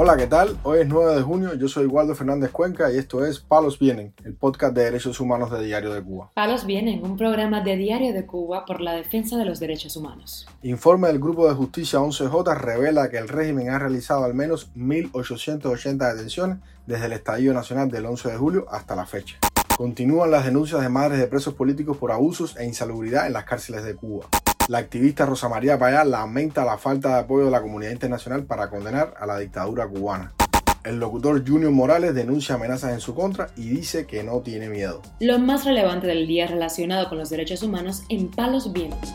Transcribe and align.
Hola, 0.00 0.16
¿qué 0.16 0.28
tal? 0.28 0.56
Hoy 0.62 0.78
es 0.78 0.86
9 0.86 1.16
de 1.16 1.22
junio, 1.22 1.54
yo 1.54 1.66
soy 1.66 1.86
Waldo 1.86 2.14
Fernández 2.14 2.52
Cuenca 2.52 2.92
y 2.92 2.98
esto 2.98 3.26
es 3.26 3.40
Palos 3.40 3.80
Vienen, 3.80 4.14
el 4.24 4.32
podcast 4.32 4.72
de 4.72 4.84
derechos 4.84 5.18
humanos 5.18 5.50
de 5.50 5.64
Diario 5.64 5.92
de 5.92 6.00
Cuba. 6.00 6.30
Palos 6.34 6.66
Vienen, 6.66 7.02
un 7.02 7.16
programa 7.16 7.62
de 7.62 7.76
Diario 7.76 8.12
de 8.12 8.24
Cuba 8.24 8.64
por 8.64 8.80
la 8.80 8.92
defensa 8.92 9.36
de 9.36 9.44
los 9.44 9.58
derechos 9.58 9.96
humanos. 9.96 10.46
Informe 10.62 11.08
del 11.08 11.18
Grupo 11.18 11.48
de 11.48 11.54
Justicia 11.56 11.98
11J 11.98 12.56
revela 12.56 13.10
que 13.10 13.18
el 13.18 13.26
régimen 13.26 13.70
ha 13.70 13.80
realizado 13.80 14.22
al 14.22 14.34
menos 14.34 14.72
1.880 14.76 16.14
detenciones 16.14 16.58
desde 16.86 17.06
el 17.06 17.12
estallido 17.14 17.52
nacional 17.52 17.90
del 17.90 18.06
11 18.06 18.30
de 18.30 18.36
julio 18.36 18.66
hasta 18.70 18.94
la 18.94 19.04
fecha. 19.04 19.36
Continúan 19.76 20.30
las 20.30 20.44
denuncias 20.44 20.80
de 20.80 20.90
madres 20.90 21.18
de 21.18 21.26
presos 21.26 21.54
políticos 21.54 21.96
por 21.96 22.12
abusos 22.12 22.56
e 22.56 22.64
insalubridad 22.64 23.26
en 23.26 23.32
las 23.32 23.46
cárceles 23.46 23.82
de 23.82 23.96
Cuba. 23.96 24.26
La 24.68 24.76
activista 24.76 25.24
Rosa 25.24 25.48
María 25.48 25.78
Payá 25.78 26.04
lamenta 26.04 26.62
la 26.62 26.76
falta 26.76 27.08
de 27.08 27.20
apoyo 27.20 27.46
de 27.46 27.50
la 27.50 27.62
comunidad 27.62 27.90
internacional 27.90 28.44
para 28.44 28.68
condenar 28.68 29.14
a 29.18 29.24
la 29.24 29.38
dictadura 29.38 29.88
cubana. 29.88 30.34
El 30.84 31.00
locutor 31.00 31.42
Junior 31.42 31.72
Morales 31.72 32.14
denuncia 32.14 32.56
amenazas 32.56 32.92
en 32.92 33.00
su 33.00 33.14
contra 33.14 33.48
y 33.56 33.70
dice 33.70 34.06
que 34.06 34.22
no 34.22 34.42
tiene 34.42 34.68
miedo. 34.68 35.00
Lo 35.20 35.38
más 35.38 35.64
relevante 35.64 36.06
del 36.06 36.26
día 36.26 36.46
relacionado 36.46 37.08
con 37.08 37.16
los 37.16 37.30
derechos 37.30 37.62
humanos 37.62 38.02
en 38.10 38.30
Palos 38.30 38.70
Vientos. 38.70 39.10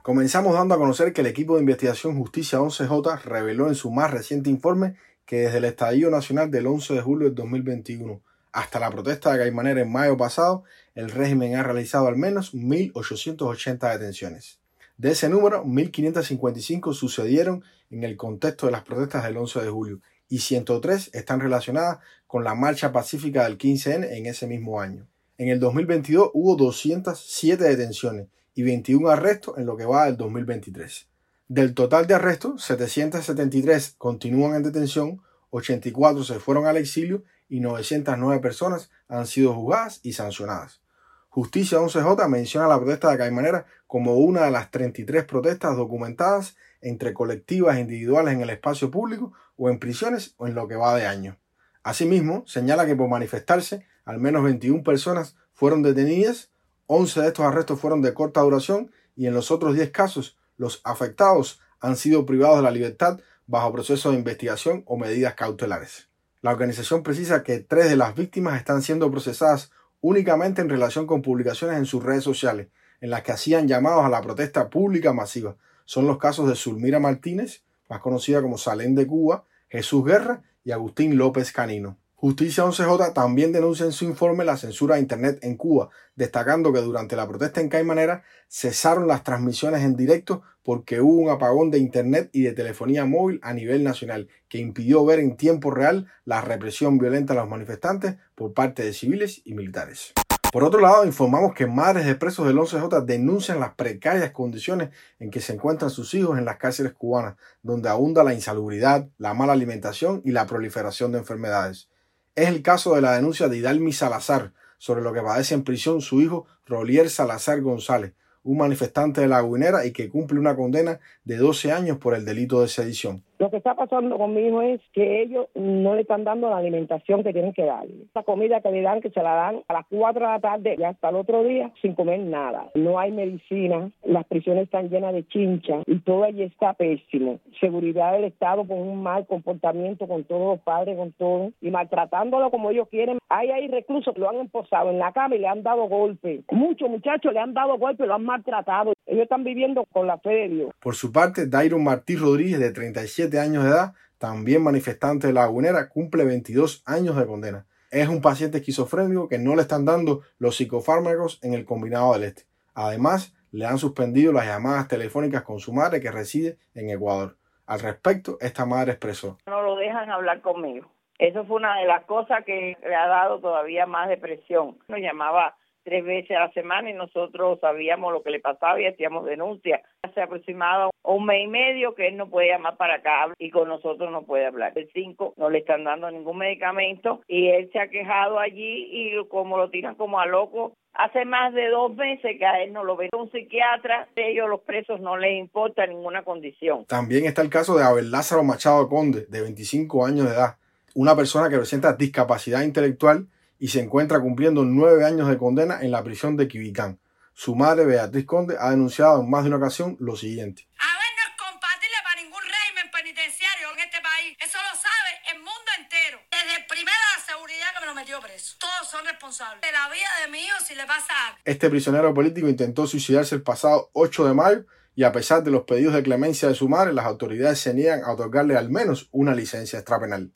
Comenzamos 0.00 0.54
dando 0.54 0.74
a 0.74 0.78
conocer 0.78 1.12
que 1.12 1.20
el 1.20 1.26
equipo 1.26 1.56
de 1.56 1.60
investigación 1.60 2.16
Justicia 2.16 2.60
11J 2.60 3.24
reveló 3.24 3.68
en 3.68 3.74
su 3.74 3.90
más 3.90 4.10
reciente 4.10 4.48
informe 4.48 4.94
que 5.26 5.40
desde 5.40 5.58
el 5.58 5.66
estallido 5.66 6.10
nacional 6.10 6.50
del 6.50 6.66
11 6.66 6.94
de 6.94 7.02
julio 7.02 7.28
de 7.28 7.34
2021 7.34 8.22
hasta 8.54 8.78
la 8.78 8.88
protesta 8.88 9.32
de 9.32 9.38
Caimanera 9.38 9.80
en 9.80 9.90
mayo 9.90 10.16
pasado, 10.16 10.62
el 10.94 11.10
régimen 11.10 11.56
ha 11.56 11.64
realizado 11.64 12.06
al 12.06 12.16
menos 12.16 12.54
1.880 12.54 13.92
detenciones. 13.98 14.60
De 14.96 15.10
ese 15.10 15.28
número, 15.28 15.64
1.555 15.64 16.94
sucedieron 16.94 17.64
en 17.90 18.04
el 18.04 18.16
contexto 18.16 18.66
de 18.66 18.72
las 18.72 18.84
protestas 18.84 19.24
del 19.24 19.36
11 19.38 19.60
de 19.60 19.70
julio 19.70 20.00
y 20.28 20.38
103 20.38 21.10
están 21.12 21.40
relacionadas 21.40 21.98
con 22.28 22.44
la 22.44 22.54
marcha 22.54 22.92
pacífica 22.92 23.42
del 23.42 23.58
15N 23.58 24.06
en 24.12 24.26
ese 24.26 24.46
mismo 24.46 24.80
año. 24.80 25.08
En 25.36 25.48
el 25.48 25.58
2022 25.58 26.30
hubo 26.32 26.54
207 26.54 27.64
detenciones 27.64 28.28
y 28.54 28.62
21 28.62 29.08
arrestos 29.08 29.58
en 29.58 29.66
lo 29.66 29.76
que 29.76 29.84
va 29.84 30.06
del 30.06 30.16
2023. 30.16 31.08
Del 31.48 31.74
total 31.74 32.06
de 32.06 32.14
arrestos, 32.14 32.62
773 32.62 33.96
continúan 33.98 34.54
en 34.54 34.62
detención, 34.62 35.22
84 35.50 36.22
se 36.22 36.38
fueron 36.38 36.66
al 36.66 36.76
exilio 36.76 37.24
y 37.48 37.60
909 37.60 38.40
personas 38.40 38.90
han 39.08 39.26
sido 39.26 39.54
juzgadas 39.54 40.00
y 40.02 40.12
sancionadas. 40.12 40.80
Justicia 41.28 41.78
11J 41.78 42.28
menciona 42.28 42.68
la 42.68 42.78
protesta 42.78 43.10
de 43.10 43.18
Caimanera 43.18 43.66
como 43.86 44.14
una 44.14 44.44
de 44.44 44.52
las 44.52 44.70
33 44.70 45.24
protestas 45.24 45.76
documentadas 45.76 46.56
entre 46.80 47.12
colectivas 47.12 47.76
e 47.76 47.80
individuales 47.80 48.34
en 48.34 48.42
el 48.42 48.50
espacio 48.50 48.90
público 48.90 49.32
o 49.56 49.68
en 49.68 49.78
prisiones 49.80 50.34
o 50.36 50.46
en 50.46 50.54
lo 50.54 50.68
que 50.68 50.76
va 50.76 50.94
de 50.94 51.06
año. 51.06 51.38
Asimismo, 51.82 52.44
señala 52.46 52.86
que 52.86 52.94
por 52.94 53.08
manifestarse, 53.08 53.84
al 54.04 54.18
menos 54.18 54.44
21 54.44 54.84
personas 54.84 55.36
fueron 55.54 55.82
detenidas, 55.82 56.50
11 56.86 57.20
de 57.22 57.26
estos 57.26 57.44
arrestos 57.44 57.80
fueron 57.80 58.00
de 58.00 58.14
corta 58.14 58.40
duración 58.40 58.92
y 59.16 59.26
en 59.26 59.34
los 59.34 59.50
otros 59.50 59.74
10 59.74 59.90
casos 59.90 60.38
los 60.56 60.80
afectados 60.84 61.60
han 61.80 61.96
sido 61.96 62.26
privados 62.26 62.58
de 62.58 62.62
la 62.62 62.70
libertad 62.70 63.20
bajo 63.46 63.72
proceso 63.72 64.10
de 64.10 64.18
investigación 64.18 64.82
o 64.86 64.96
medidas 64.96 65.34
cautelares. 65.34 66.08
La 66.44 66.50
organización 66.50 67.02
precisa 67.02 67.42
que 67.42 67.60
tres 67.60 67.88
de 67.88 67.96
las 67.96 68.14
víctimas 68.14 68.58
están 68.58 68.82
siendo 68.82 69.10
procesadas 69.10 69.72
únicamente 70.02 70.60
en 70.60 70.68
relación 70.68 71.06
con 71.06 71.22
publicaciones 71.22 71.78
en 71.78 71.86
sus 71.86 72.04
redes 72.04 72.22
sociales, 72.22 72.68
en 73.00 73.08
las 73.08 73.22
que 73.22 73.32
hacían 73.32 73.66
llamados 73.66 74.04
a 74.04 74.10
la 74.10 74.20
protesta 74.20 74.68
pública 74.68 75.14
masiva. 75.14 75.56
Son 75.86 76.06
los 76.06 76.18
casos 76.18 76.46
de 76.46 76.54
Zulmira 76.54 77.00
Martínez, 77.00 77.62
más 77.88 78.00
conocida 78.00 78.42
como 78.42 78.58
Salén 78.58 78.94
de 78.94 79.06
Cuba, 79.06 79.44
Jesús 79.70 80.04
Guerra 80.04 80.42
y 80.64 80.72
Agustín 80.72 81.16
López 81.16 81.50
Canino. 81.50 81.96
Justicia 82.24 82.64
11J 82.64 83.12
también 83.12 83.52
denuncia 83.52 83.84
en 83.84 83.92
su 83.92 84.06
informe 84.06 84.46
la 84.46 84.56
censura 84.56 84.94
de 84.94 85.02
Internet 85.02 85.40
en 85.42 85.58
Cuba, 85.58 85.90
destacando 86.16 86.72
que 86.72 86.80
durante 86.80 87.16
la 87.16 87.28
protesta 87.28 87.60
en 87.60 87.68
Caimanera 87.68 88.22
cesaron 88.48 89.06
las 89.06 89.22
transmisiones 89.22 89.82
en 89.82 89.94
directo 89.94 90.40
porque 90.62 91.02
hubo 91.02 91.20
un 91.20 91.28
apagón 91.28 91.70
de 91.70 91.76
Internet 91.76 92.30
y 92.32 92.40
de 92.44 92.52
telefonía 92.52 93.04
móvil 93.04 93.40
a 93.42 93.52
nivel 93.52 93.84
nacional 93.84 94.30
que 94.48 94.56
impidió 94.56 95.04
ver 95.04 95.18
en 95.18 95.36
tiempo 95.36 95.70
real 95.70 96.06
la 96.24 96.40
represión 96.40 96.96
violenta 96.96 97.34
a 97.34 97.36
los 97.36 97.46
manifestantes 97.46 98.16
por 98.34 98.54
parte 98.54 98.82
de 98.82 98.94
civiles 98.94 99.42
y 99.44 99.52
militares. 99.52 100.14
Por 100.50 100.64
otro 100.64 100.80
lado, 100.80 101.04
informamos 101.04 101.52
que 101.52 101.66
madres 101.66 102.06
de 102.06 102.14
presos 102.14 102.46
del 102.46 102.56
11J 102.56 103.04
denuncian 103.04 103.60
las 103.60 103.74
precarias 103.74 104.30
condiciones 104.30 104.88
en 105.18 105.30
que 105.30 105.42
se 105.42 105.52
encuentran 105.52 105.90
sus 105.90 106.14
hijos 106.14 106.38
en 106.38 106.46
las 106.46 106.56
cárceles 106.56 106.94
cubanas, 106.94 107.34
donde 107.62 107.90
abunda 107.90 108.24
la 108.24 108.32
insalubridad, 108.32 109.10
la 109.18 109.34
mala 109.34 109.52
alimentación 109.52 110.22
y 110.24 110.30
la 110.30 110.46
proliferación 110.46 111.12
de 111.12 111.18
enfermedades. 111.18 111.90
Es 112.36 112.48
el 112.48 112.62
caso 112.62 112.96
de 112.96 113.00
la 113.00 113.14
denuncia 113.14 113.48
de 113.48 113.58
Hidalmi 113.58 113.92
Salazar 113.92 114.52
sobre 114.78 115.02
lo 115.02 115.12
que 115.12 115.22
padece 115.22 115.54
en 115.54 115.62
prisión 115.62 116.00
su 116.00 116.20
hijo 116.20 116.46
Rolier 116.66 117.08
Salazar 117.08 117.60
González, 117.60 118.14
un 118.42 118.58
manifestante 118.58 119.20
de 119.20 119.28
la 119.28 119.40
Guinera 119.40 119.86
y 119.86 119.92
que 119.92 120.08
cumple 120.08 120.40
una 120.40 120.56
condena 120.56 120.98
de 121.24 121.36
12 121.36 121.70
años 121.70 121.98
por 121.98 122.12
el 122.12 122.24
delito 122.24 122.60
de 122.60 122.66
sedición. 122.66 123.22
Lo 123.44 123.50
que 123.50 123.58
está 123.58 123.74
pasando 123.74 124.16
conmigo 124.16 124.62
es 124.62 124.80
que 124.94 125.20
ellos 125.20 125.48
no 125.54 125.94
le 125.94 126.00
están 126.00 126.24
dando 126.24 126.48
la 126.48 126.56
alimentación 126.56 127.22
que 127.22 127.34
tienen 127.34 127.52
que 127.52 127.66
darle. 127.66 128.06
La 128.14 128.22
comida 128.22 128.62
que 128.62 128.70
le 128.70 128.80
dan, 128.80 129.02
que 129.02 129.10
se 129.10 129.22
la 129.22 129.34
dan 129.34 129.60
a 129.68 129.74
las 129.74 129.84
4 129.90 130.24
de 130.24 130.32
la 130.32 130.40
tarde 130.40 130.76
y 130.78 130.82
hasta 130.82 131.10
el 131.10 131.16
otro 131.16 131.44
día 131.44 131.70
sin 131.82 131.94
comer 131.94 132.20
nada. 132.20 132.70
No 132.74 132.98
hay 132.98 133.12
medicina, 133.12 133.90
las 134.02 134.24
prisiones 134.24 134.64
están 134.64 134.88
llenas 134.88 135.12
de 135.12 135.28
chincha 135.28 135.82
y 135.84 135.98
todo 135.98 136.24
allí 136.24 136.44
está 136.44 136.72
pésimo. 136.72 137.38
Seguridad 137.60 138.12
del 138.12 138.24
Estado 138.24 138.66
con 138.66 138.78
un 138.78 139.02
mal 139.02 139.26
comportamiento 139.26 140.08
con 140.08 140.24
todos 140.24 140.56
los 140.56 140.60
padres, 140.60 140.96
con 140.96 141.12
todo, 141.12 141.50
y 141.60 141.70
maltratándolo 141.70 142.50
como 142.50 142.70
ellos 142.70 142.88
quieren. 142.88 143.18
Hay 143.28 143.50
ahí 143.50 143.68
reclusos 143.68 144.14
que 144.14 144.20
lo 144.20 144.30
han 144.30 144.36
emposado 144.36 144.88
en 144.88 144.98
la 144.98 145.12
cama 145.12 145.36
y 145.36 145.40
le 145.40 145.48
han 145.48 145.62
dado 145.62 145.86
golpes. 145.86 146.44
Muchos 146.50 146.88
muchachos 146.88 147.34
le 147.34 147.40
han 147.40 147.52
dado 147.52 147.76
golpes, 147.76 148.08
lo 148.08 148.14
han 148.14 148.24
maltratado. 148.24 148.94
Ellos 149.06 149.24
están 149.24 149.44
viviendo 149.44 149.84
con 149.86 150.06
la 150.06 150.18
fe 150.18 150.30
de 150.30 150.48
Dios. 150.48 150.74
Por 150.80 150.94
su 150.94 151.12
parte, 151.12 151.46
Dairon 151.46 151.84
Martí 151.84 152.16
Rodríguez, 152.16 152.58
de 152.58 152.72
37 152.72 153.38
años 153.38 153.64
de 153.64 153.70
edad, 153.70 153.94
también 154.18 154.62
manifestante 154.62 155.26
de 155.26 155.32
la 155.32 155.42
Lagunera, 155.42 155.88
cumple 155.88 156.24
22 156.24 156.82
años 156.86 157.16
de 157.16 157.26
condena. 157.26 157.66
Es 157.90 158.08
un 158.08 158.20
paciente 158.20 158.58
esquizofrénico 158.58 159.28
que 159.28 159.38
no 159.38 159.54
le 159.54 159.62
están 159.62 159.84
dando 159.84 160.22
los 160.38 160.56
psicofármacos 160.56 161.38
en 161.42 161.54
el 161.54 161.64
combinado 161.64 162.14
del 162.14 162.24
este. 162.24 162.44
Además, 162.74 163.34
le 163.52 163.66
han 163.66 163.78
suspendido 163.78 164.32
las 164.32 164.46
llamadas 164.46 164.88
telefónicas 164.88 165.42
con 165.42 165.60
su 165.60 165.72
madre 165.72 166.00
que 166.00 166.10
reside 166.10 166.58
en 166.74 166.90
Ecuador. 166.90 167.36
Al 167.66 167.80
respecto, 167.80 168.36
esta 168.40 168.66
madre 168.66 168.92
expresó. 168.92 169.38
No 169.46 169.62
lo 169.62 169.76
dejan 169.76 170.10
hablar 170.10 170.40
conmigo. 170.40 170.90
Eso 171.18 171.44
fue 171.44 171.56
una 171.56 171.78
de 171.78 171.86
las 171.86 172.04
cosas 172.04 172.44
que 172.44 172.76
le 172.82 172.94
ha 172.94 173.06
dado 173.06 173.38
todavía 173.38 173.86
más 173.86 174.08
depresión. 174.08 174.78
Nos 174.88 174.98
llamaba 174.98 175.56
tres 175.84 176.04
veces 176.04 176.36
a 176.36 176.46
la 176.46 176.52
semana 176.52 176.90
y 176.90 176.94
nosotros 176.94 177.60
sabíamos 177.60 178.12
lo 178.12 178.22
que 178.22 178.30
le 178.30 178.40
pasaba 178.40 178.80
y 178.80 178.86
hacíamos 178.86 179.26
denuncias. 179.26 179.82
Hace 180.02 180.22
aproximado 180.22 180.90
un 181.02 181.26
mes 181.26 181.44
y 181.44 181.48
medio 181.48 181.94
que 181.94 182.08
él 182.08 182.16
no 182.16 182.28
puede 182.28 182.48
llamar 182.48 182.76
para 182.76 182.96
acá 182.96 183.32
y 183.38 183.50
con 183.50 183.68
nosotros 183.68 184.10
no 184.10 184.22
puede 184.22 184.46
hablar. 184.46 184.72
El 184.76 184.90
5 184.92 185.34
no 185.36 185.50
le 185.50 185.58
están 185.58 185.84
dando 185.84 186.10
ningún 186.10 186.38
medicamento 186.38 187.20
y 187.28 187.48
él 187.48 187.70
se 187.72 187.78
ha 187.78 187.88
quejado 187.88 188.38
allí 188.38 188.88
y 188.90 189.28
como 189.28 189.58
lo 189.58 189.70
tiran 189.70 189.94
como 189.94 190.18
a 190.18 190.26
loco. 190.26 190.72
Hace 190.94 191.24
más 191.24 191.52
de 191.52 191.68
dos 191.70 191.94
meses 191.96 192.36
que 192.38 192.46
a 192.46 192.62
él 192.62 192.72
no 192.72 192.84
lo 192.84 192.96
ve 192.96 193.08
un 193.18 193.30
psiquiatra, 193.32 194.08
ellos 194.14 194.48
los 194.48 194.60
presos 194.60 195.00
no 195.00 195.16
les 195.16 195.38
importa 195.38 195.84
ninguna 195.86 196.22
condición. 196.22 196.84
También 196.86 197.24
está 197.24 197.42
el 197.42 197.50
caso 197.50 197.76
de 197.76 197.82
Abel 197.82 198.12
Lázaro 198.12 198.44
Machado 198.44 198.88
Conde, 198.88 199.26
de 199.28 199.42
25 199.42 200.06
años 200.06 200.26
de 200.26 200.36
edad, 200.36 200.56
una 200.94 201.16
persona 201.16 201.50
que 201.50 201.56
presenta 201.56 201.94
discapacidad 201.94 202.62
intelectual 202.62 203.26
y 203.58 203.68
se 203.68 203.80
encuentra 203.80 204.20
cumpliendo 204.20 204.64
nueve 204.64 205.04
años 205.04 205.28
de 205.28 205.38
condena 205.38 205.80
en 205.80 205.90
la 205.90 206.02
prisión 206.02 206.36
de 206.36 206.48
Quibicán. 206.48 206.98
Su 207.34 207.56
madre, 207.56 207.84
Beatriz 207.84 208.26
Conde, 208.26 208.56
ha 208.58 208.70
denunciado 208.70 209.20
en 209.20 209.28
más 209.28 209.42
de 209.42 209.48
una 209.48 209.58
ocasión 209.58 209.96
lo 209.98 210.16
siguiente. 210.16 210.68
A 210.78 210.86
ver, 210.86 211.10
no 211.18 211.22
es 211.26 211.50
compatible 211.50 211.96
para 212.04 212.22
ningún 212.22 212.42
régimen 212.42 212.90
penitenciario 212.92 213.72
en 213.74 213.78
este 213.80 213.98
país. 214.00 214.36
Eso 214.38 214.58
lo 214.58 214.78
sabe 214.78 215.10
el 215.34 215.38
mundo 215.38 215.70
entero. 215.78 216.18
Desde 216.30 216.60
el 216.60 216.66
primero 216.66 216.96
la 217.16 217.24
seguridad 217.24 217.66
que 217.74 217.80
me 217.80 217.86
lo 217.86 217.94
metió 217.94 218.20
preso. 218.20 218.56
Todos 218.60 218.88
son 218.88 219.04
responsables 219.04 219.60
de 219.60 219.72
la 219.72 219.88
vida 219.88 220.10
de 220.24 220.30
mi 220.30 220.38
hijo 220.38 220.56
si 220.64 220.76
le 220.76 220.86
pasa 220.86 221.12
algo. 221.26 221.38
Este 221.44 221.68
prisionero 221.68 222.14
político 222.14 222.48
intentó 222.48 222.86
suicidarse 222.86 223.34
el 223.34 223.42
pasado 223.42 223.90
8 223.94 224.26
de 224.26 224.34
mayo 224.34 224.66
y 224.94 225.02
a 225.02 225.10
pesar 225.10 225.42
de 225.42 225.50
los 225.50 225.64
pedidos 225.64 225.94
de 225.94 226.04
clemencia 226.04 226.48
de 226.48 226.54
su 226.54 226.68
madre, 226.68 226.92
las 226.92 227.06
autoridades 227.06 227.58
se 227.58 227.74
niegan 227.74 228.04
a 228.04 228.12
otorgarle 228.12 228.56
al 228.56 228.70
menos 228.70 229.08
una 229.10 229.34
licencia 229.34 229.80
extrapenal. 229.80 230.30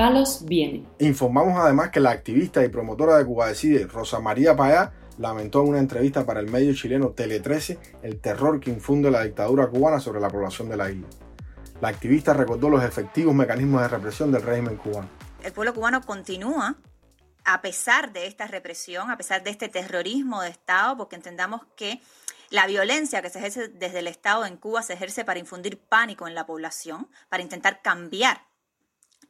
Palos 0.00 0.46
viene. 0.46 0.86
Informamos 0.98 1.58
además 1.58 1.90
que 1.90 2.00
la 2.00 2.10
activista 2.10 2.64
y 2.64 2.70
promotora 2.70 3.18
de 3.18 3.26
Cuba 3.26 3.48
Decide, 3.48 3.86
Rosa 3.86 4.18
María 4.18 4.56
Payá, 4.56 4.94
lamentó 5.18 5.60
en 5.60 5.68
una 5.68 5.78
entrevista 5.78 6.24
para 6.24 6.40
el 6.40 6.50
medio 6.50 6.72
chileno 6.74 7.10
Tele 7.10 7.38
13 7.38 7.78
el 8.02 8.18
terror 8.18 8.60
que 8.60 8.70
infunde 8.70 9.10
la 9.10 9.24
dictadura 9.24 9.68
cubana 9.68 10.00
sobre 10.00 10.18
la 10.18 10.30
población 10.30 10.70
de 10.70 10.78
la 10.78 10.90
isla. 10.90 11.06
La 11.82 11.88
activista 11.88 12.32
recordó 12.32 12.70
los 12.70 12.82
efectivos 12.82 13.34
mecanismos 13.34 13.82
de 13.82 13.88
represión 13.88 14.32
del 14.32 14.40
régimen 14.40 14.78
cubano. 14.78 15.06
El 15.42 15.52
pueblo 15.52 15.74
cubano 15.74 16.00
continúa 16.00 16.76
a 17.44 17.60
pesar 17.60 18.10
de 18.14 18.26
esta 18.26 18.46
represión, 18.46 19.10
a 19.10 19.18
pesar 19.18 19.44
de 19.44 19.50
este 19.50 19.68
terrorismo 19.68 20.40
de 20.40 20.48
Estado, 20.48 20.96
porque 20.96 21.16
entendamos 21.16 21.60
que 21.76 22.00
La 22.48 22.66
violencia 22.66 23.20
que 23.20 23.28
se 23.28 23.38
ejerce 23.38 23.68
desde 23.68 24.00
el 24.00 24.08
Estado 24.08 24.46
en 24.46 24.56
Cuba 24.56 24.82
se 24.82 24.94
ejerce 24.94 25.24
para 25.26 25.38
infundir 25.38 25.78
pánico 25.78 26.26
en 26.26 26.34
la 26.34 26.46
población, 26.46 27.06
para 27.28 27.42
intentar 27.42 27.80
cambiar 27.80 28.49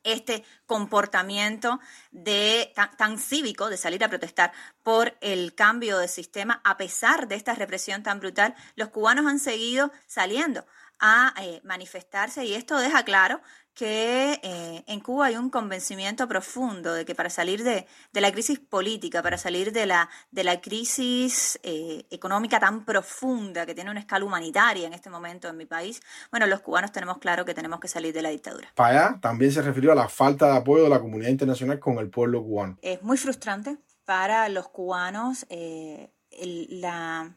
este 0.04 0.44
comportamiento 0.66 1.80
de, 2.10 2.72
tan, 2.96 3.18
cívico 3.18 3.68
de 3.68 3.76
salir 3.76 4.02
a 4.04 4.08
protestar 4.08 4.52
por 4.82 5.16
el 5.20 5.54
cambio 5.54 5.98
de 5.98 6.08
sistema, 6.08 6.60
a 6.64 6.76
pesar 6.76 7.28
de 7.28 7.34
esta 7.34 7.54
represión 7.54 8.02
tan 8.02 8.20
brutal, 8.20 8.54
los 8.76 8.88
cubanos 8.88 9.26
han 9.26 9.38
seguido 9.38 9.92
saliendo 10.06 10.64
a 11.00 11.32
eh, 11.42 11.60
manifestarse 11.64 12.44
y 12.44 12.54
esto 12.54 12.78
deja 12.78 13.02
claro 13.04 13.40
que 13.74 14.38
eh, 14.42 14.84
en 14.86 15.00
Cuba 15.00 15.26
hay 15.26 15.36
un 15.36 15.48
convencimiento 15.48 16.28
profundo 16.28 16.92
de 16.92 17.06
que 17.06 17.14
para 17.14 17.30
salir 17.30 17.64
de, 17.64 17.86
la 18.12 18.30
crisis 18.30 18.58
política, 18.58 19.22
para 19.22 19.38
salir 19.38 19.72
de 19.72 19.86
la, 19.86 20.10
de 20.30 20.44
la 20.44 20.60
crisis 20.60 21.58
eh, 21.62 22.04
económica 22.10 22.60
tan 22.60 22.84
profunda 22.84 23.64
que 23.64 23.74
tiene 23.74 23.90
una 23.90 24.00
escala 24.00 24.24
humanitaria 24.26 24.86
en 24.86 24.92
este 24.92 25.08
momento 25.08 25.48
en 25.48 25.56
mi 25.56 25.64
país, 25.64 26.02
bueno, 26.30 26.46
los 26.46 26.60
cubanos 26.60 26.92
tenemos 26.92 27.18
claro 27.18 27.44
que 27.46 27.54
tenemos 27.54 27.80
que 27.80 27.88
salir 27.88 28.12
de 28.12 28.20
la 28.20 28.28
dictadura. 28.28 28.68
Para 28.74 29.06
allá 29.06 29.20
también 29.20 29.52
se 29.52 29.62
refirió 29.62 29.92
a 29.92 29.94
la 29.94 30.08
falta 30.08 30.52
de 30.52 30.58
apoyo 30.58 30.84
de 30.84 30.90
la 30.90 31.00
comunidad 31.00 31.30
internacional 31.30 31.78
con 31.78 31.98
el 31.98 32.10
pueblo 32.10 32.42
cubano. 32.42 32.76
Es 32.82 33.02
muy 33.02 33.16
frustrante 33.16 33.78
para 34.04 34.48
los 34.50 34.68
cubanos 34.68 35.46
la 35.48 37.34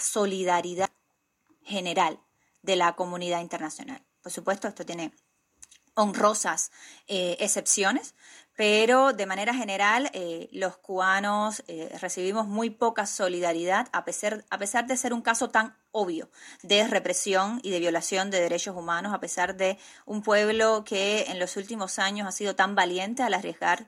solidaridad 0.00 0.90
general 1.64 2.20
de 2.62 2.76
la 2.76 2.94
comunidad 2.94 3.40
internacional. 3.40 4.02
Por 4.22 4.32
supuesto, 4.32 4.68
esto 4.68 4.86
tiene 4.86 5.12
honrosas 5.94 6.70
eh, 7.06 7.36
excepciones, 7.40 8.14
pero 8.54 9.12
de 9.12 9.26
manera 9.26 9.54
general 9.54 10.10
eh, 10.12 10.48
los 10.52 10.76
cubanos 10.76 11.62
eh, 11.68 11.96
recibimos 12.00 12.46
muy 12.46 12.70
poca 12.70 13.06
solidaridad 13.06 13.88
a 13.92 14.04
pesar, 14.04 14.44
a 14.50 14.58
pesar 14.58 14.86
de 14.86 14.96
ser 14.96 15.12
un 15.12 15.22
caso 15.22 15.50
tan 15.50 15.76
obvio 15.90 16.30
de 16.62 16.86
represión 16.86 17.60
y 17.62 17.70
de 17.70 17.80
violación 17.80 18.30
de 18.30 18.40
derechos 18.40 18.76
humanos, 18.76 19.12
a 19.12 19.20
pesar 19.20 19.56
de 19.56 19.78
un 20.06 20.22
pueblo 20.22 20.84
que 20.84 21.24
en 21.28 21.38
los 21.38 21.56
últimos 21.56 21.98
años 21.98 22.26
ha 22.26 22.32
sido 22.32 22.54
tan 22.54 22.74
valiente 22.74 23.22
al 23.22 23.34
arriesgar 23.34 23.86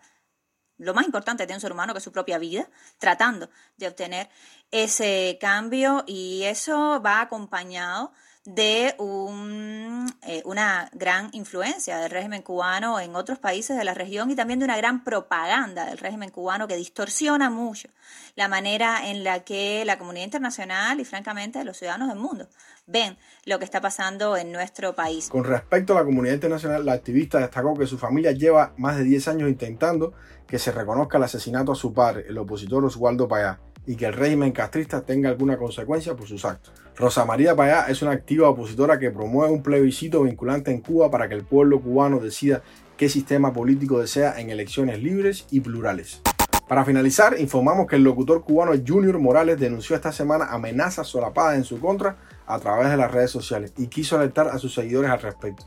lo 0.77 0.93
más 0.93 1.07
importante 1.07 1.47
de 1.47 1.55
un 1.55 1.61
ser 1.61 1.73
humano, 1.73 1.93
que 1.93 1.99
es 1.99 2.05
su 2.05 2.13
propia 2.13 2.39
vida, 2.39 2.69
tratando 2.99 3.49
de 3.77 3.87
obtener 3.87 4.29
ese 4.71 5.39
cambio 5.41 6.05
y 6.07 6.43
eso 6.45 7.01
va 7.01 7.21
acompañado 7.21 8.13
de 8.45 8.95
un, 8.99 10.07
eh, 10.23 10.43
una 10.45 10.91
gran 10.93 11.31
influencia 11.33 11.99
del 11.99 12.11
régimen 12.11 12.43
cubano 12.43 13.01
en 13.01 13.17
otros 13.17 13.39
países 13.39 13.77
de 13.77 13.85
la 13.85 13.95
región 13.95 14.31
y 14.31 14.35
también 14.35 14.59
de 14.59 14.67
una 14.67 14.77
gran 14.77 15.03
propaganda 15.03 15.87
del 15.87 15.97
régimen 15.97 16.31
cubano 16.31 16.69
que 16.69 16.77
distorsiona 16.77 17.49
mucho 17.49 17.89
la 18.37 18.49
manera 18.49 19.09
en 19.09 19.25
la 19.25 19.45
que 19.45 19.85
la 19.87 19.99
comunidad 19.99 20.27
internacional 20.27 21.01
y 21.01 21.07
francamente 21.07 21.65
los 21.65 21.79
ciudadanos 21.79 22.09
del 22.09 22.19
mundo 22.19 22.49
ven 22.87 23.17
lo 23.47 23.59
que 23.59 23.65
está 23.65 23.81
pasando 23.81 24.37
en 24.37 24.53
nuestro 24.53 24.95
país. 24.95 25.31
Con 25.31 25.45
respecto 25.45 25.95
a 25.95 26.01
la 26.01 26.05
comunidad 26.05 26.35
internacional, 26.35 26.85
la 26.85 26.93
activista 26.93 27.39
destacó 27.39 27.75
que 27.75 27.87
su 27.87 27.97
familia 27.97 28.33
lleva 28.33 28.75
más 28.77 28.99
de 28.99 29.05
10 29.05 29.29
años 29.29 29.49
intentando 29.49 30.13
que 30.47 30.59
se 30.59 30.71
reconozca 30.71 31.17
el 31.17 31.25
asesinato 31.25 31.73
a 31.73 31.77
su 31.77 31.95
padre, 31.95 32.27
el 32.29 32.37
opositor 32.37 32.85
Oswaldo 32.85 33.27
Payá 33.27 33.59
y 33.87 33.97
que 33.97 34.07
el 34.07 34.13
régimen 34.13 34.53
castrista 34.53 35.03
tenga 35.03 35.29
alguna 35.29 35.57
consecuencia 35.57 36.15
por 36.15 36.27
sus 36.27 36.45
actos. 36.45 36.73
Rosa 36.97 37.25
María 37.25 37.57
Payá 37.57 37.87
es 37.89 38.03
una 38.03 38.13
activa 38.13 38.49
opositora 38.49 38.99
que 38.99 39.11
promueve 39.11 39.53
un 39.53 39.63
plebiscito 39.63 40.23
vinculante 40.23 40.71
en 40.71 40.81
Cuba 40.81 41.11
para 41.11 41.29
que 41.29 41.35
el 41.35 41.45
pueblo 41.45 41.81
cubano 41.81 42.21
decida 42.21 42.63
qué 42.97 43.09
sistema 43.09 43.53
político 43.53 44.01
desea 44.01 44.41
en 44.41 44.51
elecciones 44.51 45.03
libres 45.03 45.47
y 45.51 45.61
plurales. 45.61 46.23
Para 46.69 46.85
finalizar, 46.85 47.39
informamos 47.39 47.87
que 47.87 47.97
el 47.97 48.05
locutor 48.05 48.43
cubano 48.43 48.73
Junior 48.87 49.19
Morales 49.19 49.61
denunció 49.61 49.97
esta 49.97 50.13
semana 50.13 50.47
amenazas 50.47 51.07
solapadas 51.07 51.57
en 51.57 51.65
su 51.65 51.79
contra 51.79 52.17
a 52.47 52.59
través 52.59 52.91
de 52.91 52.97
las 52.97 53.11
redes 53.11 53.31
sociales 53.31 53.73
y 53.77 53.89
quiso 53.89 54.17
alertar 54.17 54.49
a 54.49 54.59
sus 54.59 54.75
seguidores 54.75 55.11
al 55.11 55.21
respecto. 55.21 55.67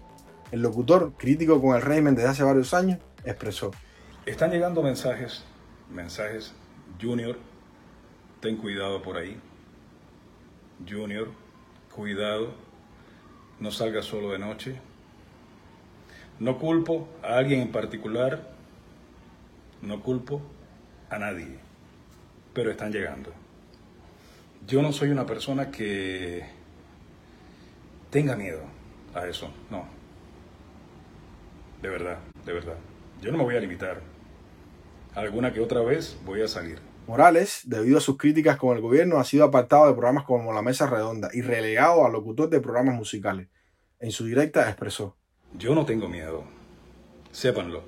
El 0.51 0.61
locutor, 0.61 1.13
crítico 1.17 1.61
con 1.61 1.75
el 1.75 1.81
régimen 1.81 2.15
desde 2.15 2.29
hace 2.29 2.43
varios 2.43 2.73
años, 2.73 2.99
expresó. 3.25 3.71
Están 4.25 4.49
llegando 4.49 4.81
mensajes, 4.81 5.43
mensajes, 5.93 6.53
Junior, 7.01 7.37
ten 8.39 8.57
cuidado 8.57 9.01
por 9.01 9.17
ahí. 9.17 9.39
Junior, 10.87 11.29
cuidado, 11.93 12.53
no 13.59 13.71
salgas 13.71 14.05
solo 14.05 14.31
de 14.31 14.39
noche. 14.39 14.79
No 16.39 16.59
culpo 16.59 17.07
a 17.23 17.37
alguien 17.37 17.61
en 17.61 17.71
particular, 17.71 18.51
no 19.81 20.01
culpo 20.03 20.41
a 21.09 21.17
nadie, 21.17 21.57
pero 22.53 22.69
están 22.69 22.91
llegando. 22.91 23.33
Yo 24.67 24.81
no 24.81 24.91
soy 24.91 25.09
una 25.09 25.25
persona 25.25 25.71
que 25.71 26.45
tenga 28.11 28.35
miedo 28.35 28.61
a 29.15 29.27
eso, 29.27 29.49
no. 29.71 29.85
De 31.81 31.89
verdad, 31.89 32.19
de 32.45 32.53
verdad. 32.53 32.77
Yo 33.21 33.31
no 33.31 33.37
me 33.39 33.43
voy 33.43 33.55
a 33.55 33.59
limitar. 33.59 34.01
Alguna 35.15 35.53
que 35.53 35.59
otra 35.59 35.81
vez 35.81 36.19
voy 36.25 36.41
a 36.41 36.47
salir. 36.47 36.79
Morales, 37.07 37.61
debido 37.63 37.97
a 37.97 38.01
sus 38.01 38.17
críticas 38.17 38.57
con 38.57 38.75
el 38.75 38.81
gobierno, 38.81 39.17
ha 39.17 39.23
sido 39.23 39.45
apartado 39.45 39.87
de 39.87 39.93
programas 39.93 40.25
como 40.25 40.51
La 40.51 40.61
Mesa 40.61 40.87
Redonda 40.87 41.29
y 41.33 41.41
relegado 41.41 42.05
a 42.05 42.09
locutor 42.09 42.49
de 42.49 42.59
programas 42.59 42.95
musicales. 42.95 43.47
En 43.99 44.11
su 44.11 44.25
directa 44.25 44.67
expresó. 44.67 45.15
Yo 45.53 45.73
no 45.73 45.85
tengo 45.85 46.09
miedo. 46.09 46.43
Sépanlo. 47.31 47.83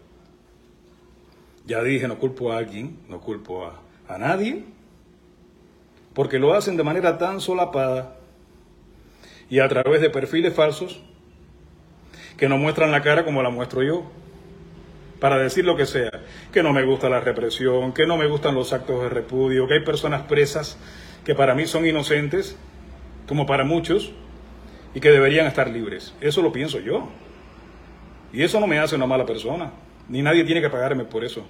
Ya 1.66 1.84
dije, 1.84 2.08
no 2.08 2.18
culpo 2.18 2.54
a 2.54 2.58
alguien, 2.58 2.98
no 3.10 3.20
culpo 3.20 3.66
a, 3.66 3.82
a 4.08 4.18
nadie, 4.18 4.64
porque 6.14 6.40
lo 6.40 6.54
hacen 6.54 6.78
de 6.78 6.84
manera 6.84 7.18
tan 7.18 7.42
solapada 7.42 8.16
y 9.50 9.60
a 9.60 9.68
través 9.68 10.00
de 10.00 10.10
perfiles 10.10 10.54
falsos 10.54 11.04
que 12.38 12.48
no 12.48 12.58
muestran 12.58 12.92
la 12.92 13.02
cara 13.02 13.26
como 13.26 13.44
la 13.44 13.50
muestro 13.50 13.84
yo 13.84 14.04
para 15.20 15.38
decir 15.38 15.66
lo 15.66 15.76
que 15.76 15.86
sea, 15.86 16.10
que 16.52 16.64
no 16.64 16.74
me 16.74 16.84
gusta 16.84 17.10
la 17.10 17.20
represión, 17.20 17.94
que 17.94 18.08
no 18.08 18.18
me 18.18 18.28
gustan 18.28 18.56
los 18.56 18.74
actos 18.74 19.04
de 19.04 19.10
repudio, 19.10 19.68
que 19.68 19.76
hay 19.76 19.84
personas 19.86 20.24
presas 20.24 20.78
que 21.24 21.36
para 21.36 21.54
mí 21.54 21.66
son 21.66 21.86
inocentes, 21.86 22.56
como 23.28 23.46
para 23.46 23.64
muchos, 23.64 24.14
y 24.94 25.00
que 25.00 25.12
deberían 25.12 25.46
estar 25.46 25.70
libres. 25.70 26.14
Eso 26.22 26.42
lo 26.42 26.52
pienso 26.52 26.80
yo. 26.80 27.08
Y 28.34 28.44
eso 28.44 28.60
no 28.60 28.68
me 28.68 28.80
hace 28.80 28.96
una 28.96 29.06
mala 29.06 29.26
persona, 29.26 29.72
ni 30.08 30.22
nadie 30.22 30.44
tiene 30.44 30.62
que 30.62 30.70
pagarme 30.70 31.04
por 31.04 31.24
eso, 31.24 31.46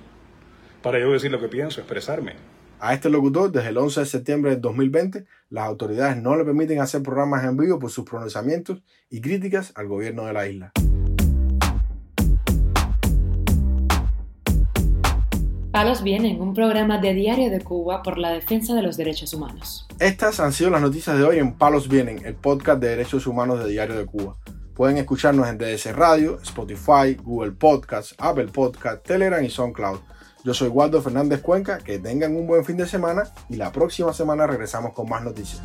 para 0.81 0.99
yo 0.99 1.11
decir 1.11 1.31
lo 1.31 1.39
que 1.39 1.47
pienso, 1.47 1.81
expresarme. 1.81 2.35
A 2.79 2.93
este 2.93 3.09
locutor, 3.09 3.51
desde 3.51 3.69
el 3.69 3.77
11 3.77 3.99
de 3.99 4.05
septiembre 4.05 4.51
de 4.51 4.57
2020, 4.61 5.25
las 5.49 5.65
autoridades 5.65 6.15
no 6.15 6.37
le 6.37 6.45
permiten 6.45 6.79
hacer 6.79 7.03
programas 7.03 7.43
en 7.43 7.57
vivo 7.57 7.79
por 7.79 7.91
sus 7.91 8.05
pronunciamientos 8.05 8.81
y 9.09 9.19
críticas 9.19 9.73
al 9.75 9.87
gobierno 9.87 10.25
de 10.25 10.33
la 10.33 10.47
isla. 10.47 10.71
Palos 15.79 16.03
Vienen, 16.03 16.41
un 16.41 16.53
programa 16.53 16.97
de 16.97 17.13
Diario 17.13 17.49
de 17.49 17.61
Cuba 17.61 18.03
por 18.03 18.17
la 18.17 18.31
defensa 18.31 18.73
de 18.75 18.81
los 18.81 18.97
derechos 18.97 19.33
humanos. 19.33 19.87
Estas 19.97 20.41
han 20.41 20.51
sido 20.51 20.69
las 20.69 20.81
noticias 20.81 21.17
de 21.17 21.23
hoy 21.23 21.39
en 21.39 21.53
Palos 21.53 21.87
Vienen, 21.87 22.19
el 22.25 22.35
podcast 22.35 22.81
de 22.81 22.89
derechos 22.89 23.25
humanos 23.25 23.63
de 23.63 23.69
Diario 23.69 23.97
de 23.97 24.05
Cuba. 24.05 24.35
Pueden 24.75 24.97
escucharnos 24.97 25.47
en 25.47 25.57
DS 25.57 25.95
Radio, 25.95 26.37
Spotify, 26.43 27.15
Google 27.23 27.53
Podcasts, 27.53 28.13
Apple 28.17 28.47
Podcasts, 28.47 29.03
Telegram 29.03 29.41
y 29.41 29.49
SoundCloud. 29.49 29.99
Yo 30.43 30.53
soy 30.53 30.67
Waldo 30.67 31.01
Fernández 31.01 31.39
Cuenca, 31.39 31.77
que 31.77 31.97
tengan 31.97 32.35
un 32.35 32.45
buen 32.45 32.65
fin 32.65 32.75
de 32.75 32.85
semana 32.85 33.23
y 33.47 33.55
la 33.55 33.71
próxima 33.71 34.11
semana 34.11 34.47
regresamos 34.47 34.91
con 34.91 35.07
más 35.07 35.23
noticias. 35.23 35.61